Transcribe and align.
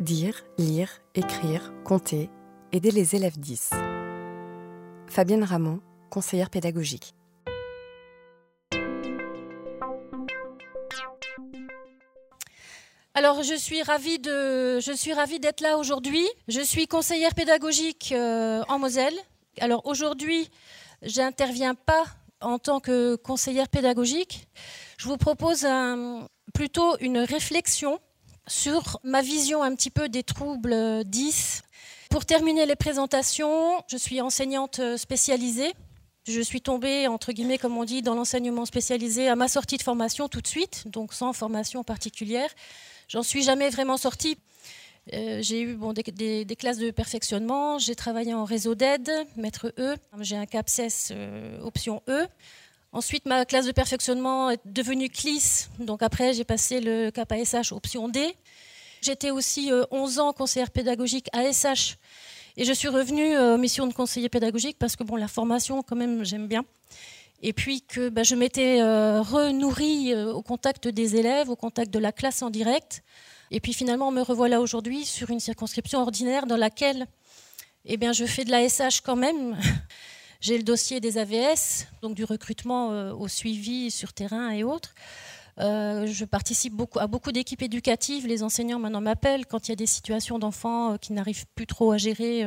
Dire, 0.00 0.46
lire, 0.56 0.88
écrire, 1.14 1.74
compter, 1.84 2.30
aider 2.72 2.90
les 2.90 3.16
élèves 3.16 3.38
10. 3.38 3.68
Fabienne 5.06 5.44
Ramon, 5.44 5.82
conseillère 6.08 6.48
pédagogique. 6.48 7.14
Alors, 13.12 13.42
je 13.42 13.54
suis 13.54 13.82
ravie 13.82 14.18
de, 14.18 14.80
je 14.80 14.92
suis 14.96 15.12
ravie 15.12 15.38
d'être 15.38 15.60
là 15.60 15.76
aujourd'hui. 15.76 16.26
Je 16.48 16.62
suis 16.62 16.86
conseillère 16.86 17.34
pédagogique 17.34 18.12
euh, 18.16 18.62
en 18.68 18.78
Moselle. 18.78 19.18
Alors 19.60 19.84
aujourd'hui, 19.84 20.48
j'interviens 21.02 21.74
pas 21.74 22.04
en 22.40 22.58
tant 22.58 22.80
que 22.80 23.16
conseillère 23.16 23.68
pédagogique. 23.68 24.48
Je 24.96 25.08
vous 25.08 25.18
propose 25.18 25.66
plutôt 26.54 26.96
une 27.00 27.18
réflexion 27.18 28.00
sur 28.50 28.98
ma 29.04 29.22
vision 29.22 29.62
un 29.62 29.74
petit 29.74 29.90
peu 29.90 30.08
des 30.08 30.22
troubles 30.22 31.04
10. 31.04 31.62
Pour 32.10 32.26
terminer 32.26 32.66
les 32.66 32.76
présentations, 32.76 33.82
je 33.88 33.96
suis 33.96 34.20
enseignante 34.20 34.80
spécialisée. 34.96 35.72
Je 36.26 36.40
suis 36.40 36.60
tombée, 36.60 37.06
entre 37.06 37.32
guillemets, 37.32 37.58
comme 37.58 37.78
on 37.78 37.84
dit, 37.84 38.02
dans 38.02 38.14
l'enseignement 38.14 38.66
spécialisé 38.66 39.28
à 39.28 39.36
ma 39.36 39.48
sortie 39.48 39.76
de 39.76 39.82
formation 39.82 40.28
tout 40.28 40.40
de 40.40 40.46
suite, 40.46 40.84
donc 40.86 41.14
sans 41.14 41.32
formation 41.32 41.82
particulière. 41.84 42.50
J'en 43.08 43.22
suis 43.22 43.42
jamais 43.42 43.70
vraiment 43.70 43.96
sortie. 43.96 44.36
Euh, 45.14 45.40
j'ai 45.42 45.62
eu 45.62 45.74
bon, 45.74 45.92
des, 45.92 46.56
classes 46.58 46.78
de 46.78 46.90
perfectionnement, 46.90 47.78
j'ai 47.78 47.94
travaillé 47.94 48.34
en 48.34 48.44
réseau 48.44 48.74
d'aide, 48.74 49.10
maître 49.36 49.72
E, 49.78 49.96
j'ai 50.20 50.36
un 50.36 50.46
CAPSES 50.46 51.12
euh, 51.12 51.60
option 51.62 52.02
E. 52.08 52.26
Ensuite, 52.92 53.24
ma 53.26 53.44
classe 53.44 53.66
de 53.66 53.72
perfectionnement 53.72 54.50
est 54.50 54.60
devenue 54.64 55.08
CLIS, 55.08 55.68
donc 55.78 56.02
après 56.02 56.32
j'ai 56.32 56.42
passé 56.42 56.80
le 56.80 57.10
cap 57.10 57.30
ASH 57.30 57.70
option 57.70 58.08
D. 58.08 58.34
J'étais 59.00 59.30
aussi 59.30 59.70
11 59.92 60.18
euh, 60.18 60.22
ans 60.22 60.32
conseillère 60.32 60.72
pédagogique 60.72 61.28
ASH 61.32 61.98
et 62.56 62.64
je 62.64 62.72
suis 62.72 62.88
revenue 62.88 63.38
aux 63.38 63.58
missions 63.58 63.86
de 63.86 63.94
conseiller 63.94 64.28
pédagogique 64.28 64.76
parce 64.78 64.96
que 64.96 65.04
bon, 65.04 65.14
la 65.14 65.28
formation, 65.28 65.84
quand 65.84 65.94
même, 65.94 66.24
j'aime 66.24 66.48
bien. 66.48 66.64
Et 67.42 67.52
puis 67.52 67.82
que 67.82 68.08
bah, 68.08 68.24
je 68.24 68.34
m'étais 68.34 68.82
renourrie 68.82 70.14
au 70.14 70.42
contact 70.42 70.88
des 70.88 71.16
élèves, 71.16 71.48
au 71.48 71.56
contact 71.56 71.90
de 71.92 71.98
la 71.98 72.10
classe 72.10 72.42
en 72.42 72.50
direct. 72.50 73.02
Et 73.52 73.60
puis 73.60 73.72
finalement, 73.72 74.10
me 74.10 74.20
revoilà 74.20 74.60
aujourd'hui 74.60 75.04
sur 75.04 75.30
une 75.30 75.40
circonscription 75.40 76.00
ordinaire 76.00 76.46
dans 76.46 76.56
laquelle 76.56 77.06
eh 77.86 77.96
bien, 77.96 78.12
je 78.12 78.24
fais 78.26 78.44
de 78.44 78.50
la 78.50 78.68
SH 78.68 79.00
quand 79.02 79.16
même. 79.16 79.56
J'ai 80.40 80.56
le 80.56 80.62
dossier 80.62 81.00
des 81.00 81.18
AVS, 81.18 81.86
donc 82.00 82.14
du 82.14 82.24
recrutement 82.24 82.92
euh, 82.92 83.12
au 83.12 83.28
suivi 83.28 83.90
sur 83.90 84.14
terrain 84.14 84.50
et 84.50 84.64
autres. 84.64 84.94
Euh, 85.58 86.06
je 86.06 86.24
participe 86.24 86.72
beaucoup, 86.72 86.98
à 86.98 87.06
beaucoup 87.06 87.30
d'équipes 87.30 87.60
éducatives. 87.60 88.26
Les 88.26 88.42
enseignants 88.42 88.78
maintenant 88.78 89.02
m'appellent 89.02 89.44
quand 89.44 89.68
il 89.68 89.72
y 89.72 89.74
a 89.74 89.76
des 89.76 89.86
situations 89.86 90.38
d'enfants 90.38 90.94
euh, 90.94 90.96
qui 90.96 91.12
n'arrivent 91.12 91.44
plus 91.54 91.66
trop 91.66 91.92
à 91.92 91.98
gérer 91.98 92.42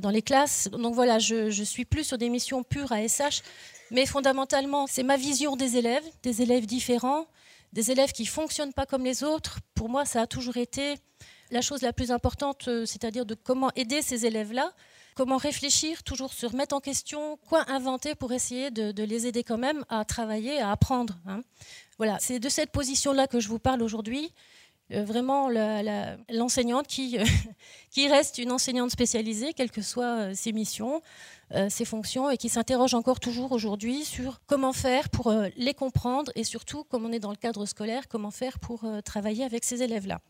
dans 0.00 0.08
les 0.08 0.22
classes. 0.22 0.70
Donc 0.72 0.94
voilà, 0.94 1.18
je, 1.18 1.50
je, 1.50 1.62
suis 1.62 1.84
plus 1.84 2.04
sur 2.04 2.16
des 2.16 2.30
missions 2.30 2.62
pures 2.62 2.90
à 2.90 3.06
SH, 3.06 3.42
mais 3.90 4.06
fondamentalement, 4.06 4.86
c'est 4.86 5.02
ma 5.02 5.18
vision 5.18 5.56
des 5.56 5.76
élèves, 5.76 6.04
des 6.22 6.40
élèves 6.40 6.64
différents, 6.64 7.26
des 7.74 7.90
élèves 7.90 8.12
qui 8.12 8.24
fonctionnent 8.24 8.72
pas 8.72 8.86
comme 8.86 9.04
les 9.04 9.22
autres, 9.24 9.58
pour 9.74 9.90
moi, 9.90 10.06
ça 10.06 10.22
a 10.22 10.26
toujours 10.26 10.56
été 10.56 10.94
la 11.50 11.60
chose 11.60 11.82
la 11.82 11.92
plus 11.92 12.10
importante, 12.10 12.70
c'est-à-dire 12.86 13.26
de 13.26 13.34
comment 13.34 13.70
aider 13.76 14.00
ces 14.00 14.24
élèves-là, 14.24 14.72
comment 15.14 15.36
réfléchir, 15.36 16.02
toujours 16.02 16.32
se 16.32 16.46
remettre 16.46 16.74
en 16.74 16.80
question, 16.80 17.38
quoi 17.48 17.64
inventer 17.68 18.14
pour 18.14 18.32
essayer 18.32 18.70
de, 18.70 19.02
les 19.02 19.26
aider 19.26 19.44
quand 19.44 19.58
même 19.58 19.84
à 19.88 20.04
travailler, 20.04 20.60
à 20.60 20.70
apprendre. 20.70 21.16
Hein. 21.26 21.40
Voilà, 21.98 22.18
c'est 22.20 22.38
de 22.38 22.48
cette 22.48 22.70
position-là 22.70 23.26
que 23.26 23.40
je 23.40 23.48
vous 23.48 23.58
parle 23.58 23.82
aujourd'hui. 23.82 24.32
Euh, 24.92 25.02
vraiment 25.02 25.48
l'enseignante 26.28 26.86
qui, 26.86 27.16
euh, 27.18 27.24
qui 27.90 28.06
reste 28.06 28.36
une 28.36 28.52
enseignante 28.52 28.90
spécialisée, 28.90 29.54
quelles 29.54 29.70
que 29.70 29.80
soient 29.82 30.34
ses 30.34 30.52
missions, 30.52 31.00
ses 31.68 31.84
fonctions, 31.84 32.30
et 32.30 32.36
qui 32.36 32.48
s'interroge 32.48 32.94
encore 32.94 33.20
toujours 33.20 33.52
aujourd'hui 33.52 34.04
sur 34.04 34.40
comment 34.46 34.72
faire 34.72 35.08
pour 35.08 35.32
les 35.56 35.72
comprendre 35.72 36.32
et 36.34 36.42
surtout, 36.42 36.82
comme 36.84 37.04
on 37.06 37.12
est 37.12 37.20
dans 37.20 37.30
le 37.30 37.36
cadre 37.36 37.64
scolaire, 37.64 38.08
comment 38.08 38.32
faire 38.32 38.58
pour 38.58 38.84
travailler 39.04 39.44
avec 39.44 39.62
ces 39.62 39.82
élèves-là. 39.82 40.20